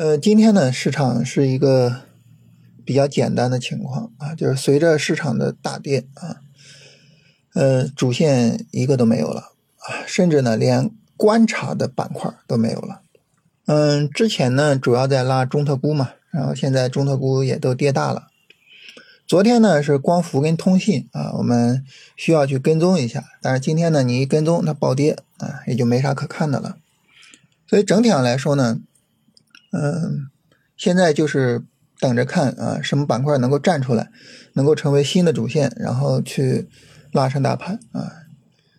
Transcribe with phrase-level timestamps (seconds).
[0.00, 2.04] 呃，今天呢，市场是一个
[2.86, 6.40] 比较简单的情况啊，就是随着市场的大跌啊，
[7.52, 13.02] 呃，主线一个都没有了啊，甚至呢，连观察的板块都没有了。
[13.66, 18.28] 嗯，之前呢，主要在拉中特估嘛，然后现在中特估也都跌大了。
[19.26, 21.84] 昨天呢是光伏跟通信啊，我们
[22.16, 26.78] 需要去跟踪一下，但是今天呢，你一跟踪它暴跌啊，也就没啥可看的了。
[27.68, 28.80] 所以整体上来说呢。
[29.72, 30.28] 嗯，
[30.76, 31.62] 现在就是
[31.98, 34.10] 等着看啊，什么板块能够站出来，
[34.54, 36.68] 能够成为新的主线，然后去
[37.12, 38.12] 拉升大盘啊。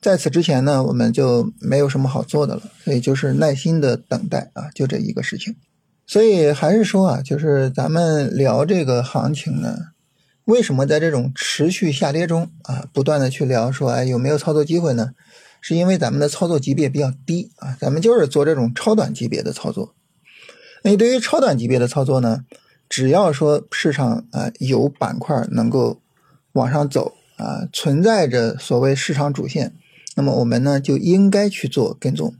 [0.00, 5.54] 在此之前呢，我们就没有什么好做的了，所以就是耐心的等待啊，就这一个事情。
[6.06, 9.76] 所以还是说啊，就是咱们聊这个行情呢，
[10.46, 15.10] 为什么在这种持续下跌中啊，不断的去聊说，哎，有没有操作机会呢？
[15.60, 19.94] 是因为咱们的操作级别比较低啊，咱们就是做这种超短级别的操作。
[20.82, 22.44] 那对于超短级别的操作呢，
[22.88, 26.00] 只要说市场啊有板块能够
[26.52, 29.72] 往上走啊，存在着所谓市场主线，
[30.16, 32.34] 那么我们呢就应该去做跟踪。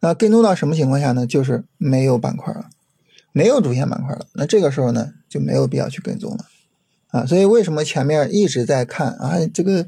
[0.00, 1.26] 那跟踪到什么情况下呢？
[1.26, 2.70] 就是没有板块了，
[3.32, 6.44] 没有主线板块了，那这个时候呢就没有必要去跟踪了
[7.08, 7.26] 啊。
[7.26, 9.86] 所以为什么前面一直在看啊这个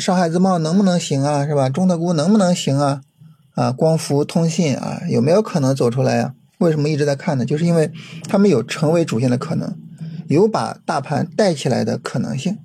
[0.00, 1.68] 上海自贸能不能行啊，是吧？
[1.68, 3.02] 中特估能不能行啊？
[3.54, 6.34] 啊，光伏、通信啊，有没有可能走出来呀？
[6.58, 7.44] 为什么一直在看呢？
[7.44, 7.90] 就是因为
[8.28, 9.76] 他们有成为主线的可能，
[10.28, 12.58] 有把大盘带起来的可能性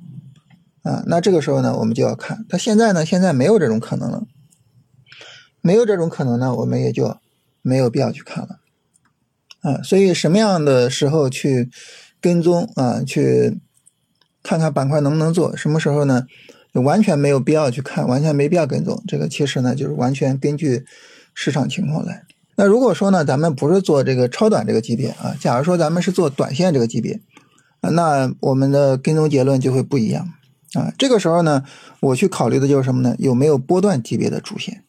[0.83, 1.03] 啊。
[1.07, 2.45] 那这个时候呢，我们就要看。
[2.47, 4.23] 它现在呢，现在没有这种可能了，
[5.61, 7.17] 没有这种可能呢，我们也就
[7.61, 8.59] 没有必要去看了
[9.61, 9.81] 啊。
[9.81, 11.69] 所以什么样的时候去
[12.21, 13.01] 跟踪啊？
[13.03, 13.59] 去
[14.43, 15.57] 看看板块能不能做？
[15.57, 16.27] 什么时候呢？
[16.81, 19.03] 完全没有必要去看，完全没必要跟踪。
[19.07, 20.85] 这个其实呢，就是完全根据
[21.33, 22.23] 市场情况来。
[22.55, 27.19] 那如果说呢，咱们不是做这个超短这个级别啊，假如说咱们是做短线这个级别，
[27.81, 30.33] 那我们的跟踪结论就会不一样
[30.73, 30.91] 啊。
[30.97, 31.63] 这个时候呢，
[31.99, 33.15] 我去考虑的就是什么呢？
[33.19, 34.83] 有没有波段级别的主线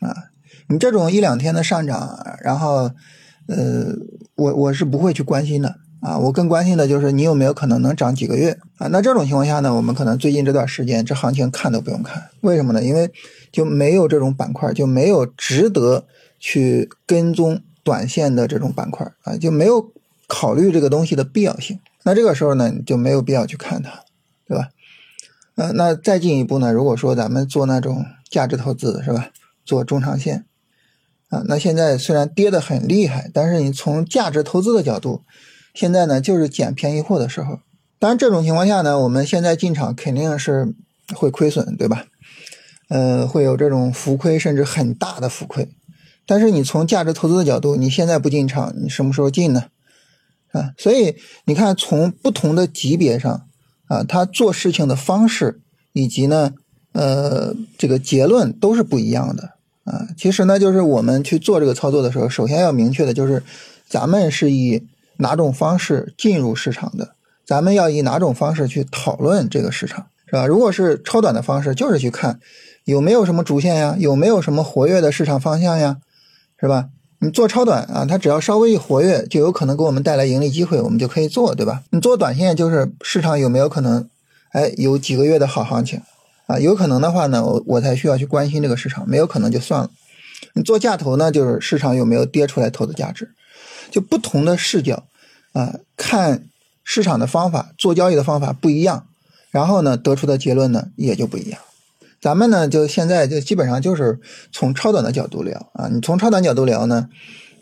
[0.00, 0.14] 啊？
[0.68, 2.90] 你这种一两天的上涨，然后
[3.46, 3.94] 呃，
[4.34, 5.76] 我我是不会去关心的。
[6.02, 8.88] 啊，我更关心的就是你有没有可能能涨几个月啊？
[8.88, 12.82] 那这种情况下呢，我们可能最近这段时间这行情看都不用看，为什么呢？
[12.82, 13.08] 因为
[13.52, 16.04] 就没有这种板块，就没有值得
[16.40, 19.92] 去跟踪短线的这种板块啊，就没有
[20.26, 21.78] 考虑这个东西的必要性。
[22.02, 24.00] 那这个时候呢，你就没有必要去看它，
[24.48, 24.70] 对吧？
[25.54, 29.28] 呃，那再进一步呢，如果说咱们做那种价值投资，是吧？
[29.64, 30.46] 做中长线
[31.28, 35.22] 啊，那现在虽然跌得很厉害，但是你从价值投资的角度。
[35.74, 37.60] 现在呢，就是捡便宜货的时候。
[37.98, 40.74] 当然，这种情况下呢，我们现在进场肯定是
[41.14, 42.06] 会亏损，对吧？
[42.88, 45.68] 呃，会有这种浮亏，甚至很大的浮亏。
[46.26, 49.66] 但是你从价值投资的角度，你现在不进场，你什么时候进呢？
[50.50, 53.46] 啊，所以你看，从不同的级别上
[53.86, 55.60] 啊，他做事情的方式
[55.92, 56.52] 以及呢，
[56.92, 59.52] 呃，这个结论都是不一样的
[59.84, 60.08] 啊。
[60.18, 63.44] 其实呢，就是我们去做这个操作的时候，首先要明确的就是，
[63.88, 64.88] 咱们是以。
[65.22, 67.12] 哪种方式进入市场的，
[67.46, 70.46] 咱们要以哪种方式去讨论这个市场，是吧？
[70.46, 72.40] 如果是超短的方式，就是去看
[72.84, 75.98] 有没有什么主线呀，有没有什么活跃的市场方向呀，
[76.60, 76.88] 是吧？
[77.20, 81.84] 你做超短啊，它只要稍微一活跃，就有可能给我们带来盈利机会，我们就可以做，对吧？
[81.90, 84.08] 你做短线就是市场有没有可能，
[84.50, 86.02] 哎，有几个月的好行情
[86.48, 86.58] 啊？
[86.58, 89.90] 有可能的话呢，我我才需要去关心这个市场，没有可能就算了。
[90.54, 93.30] 你做价投呢，就是市场有没有跌出来投资价值。
[93.90, 95.04] 就不同的视角，
[95.52, 96.48] 啊，看
[96.84, 99.06] 市场的方法，做交易的方法不一样，
[99.50, 101.60] 然后呢，得出的结论呢也就不一样。
[102.20, 104.20] 咱们呢，就现在就基本上就是
[104.52, 107.08] 从超短的角度聊啊，你从超短角度聊呢，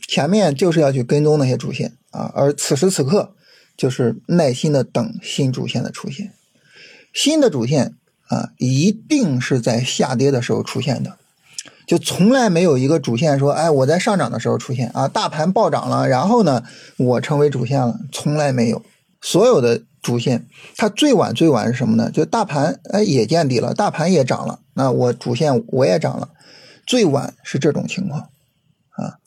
[0.07, 3.35] 前面就是要去跟踪那些主线啊，而此时此刻
[3.77, 6.33] 就是耐心的等新主线的出现，
[7.15, 7.95] 新的主线
[8.29, 11.17] 啊，一定是在下跌的时候出现的。
[11.91, 16.63] 就从来没有一个主线说，哎，我在上涨的时候出现啊，大盘暴涨了，然后呢，
[16.97, 18.81] 我成为主线了，从来没有。
[19.21, 20.47] 所有的主线，
[20.77, 22.09] 它最晚最晚是什么呢？
[22.13, 26.29] 就大盘哎也见底了，大盘也涨了，那我主线我也涨了，
[26.87, 28.29] 最晚是这种情况
[28.91, 29.19] 啊。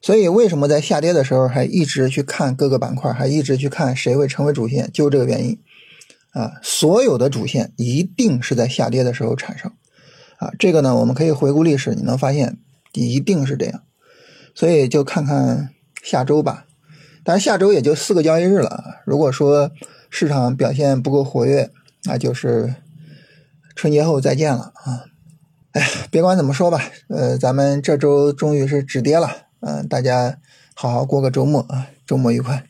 [0.00, 5.58] 所以为什么在下跌的时候还一直去看各个板块，还一直去看谁会成为主线，就这个原因
[6.32, 6.52] 啊。
[6.62, 9.70] 所有的主线一定是在下跌的时候产生。
[10.38, 12.58] 啊，这个呢，我们可以回顾历史，你能发现
[12.92, 13.82] 一定是这样，
[14.54, 15.70] 所以就看看
[16.02, 16.66] 下周吧。
[17.24, 19.70] 但是下周也就四个交易日了，如果说
[20.10, 21.70] 市场表现不够活跃，
[22.04, 22.74] 那就是
[23.74, 25.04] 春节后再见了啊！
[25.72, 29.28] 哎，别管怎么说吧，呃，咱们这周终于是止跌了，
[29.60, 30.38] 嗯，大家
[30.74, 32.64] 好好过个周末啊，周末愉快。